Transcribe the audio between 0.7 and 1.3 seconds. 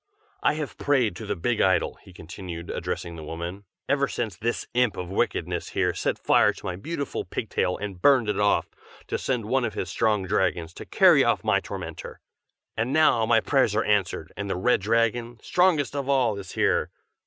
prayed to